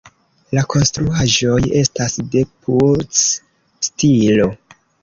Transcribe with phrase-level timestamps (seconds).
[0.57, 4.55] La konstruaĵoj estas de Puuc-stilo.